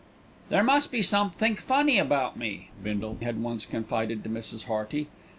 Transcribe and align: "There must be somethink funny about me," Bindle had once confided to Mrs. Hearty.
"There 0.49 0.63
must 0.63 0.91
be 0.91 1.03
somethink 1.03 1.59
funny 1.61 1.99
about 1.99 2.35
me," 2.35 2.69
Bindle 2.83 3.19
had 3.21 3.39
once 3.39 3.67
confided 3.67 4.23
to 4.23 4.31
Mrs. 4.31 4.63
Hearty. 4.63 5.05